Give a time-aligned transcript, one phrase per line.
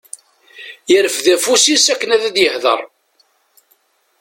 [0.91, 2.81] Yerfed afus-is akken ad d-yehder.